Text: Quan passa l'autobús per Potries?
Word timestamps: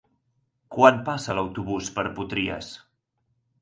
Quan 0.77 0.97
passa 1.11 1.37
l'autobús 1.41 1.93
per 1.99 2.09
Potries? 2.19 2.77